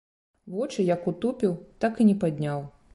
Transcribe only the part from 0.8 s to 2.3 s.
як утупіў, так і не